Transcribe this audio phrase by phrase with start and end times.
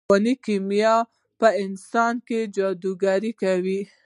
[0.07, 0.95] رواني کیمیا
[1.39, 3.81] په انسان کې جادوګري کوي